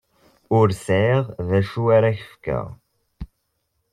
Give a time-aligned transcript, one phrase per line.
[0.57, 2.65] Ur sɛiɣ d acu ara ak-fkeɣ.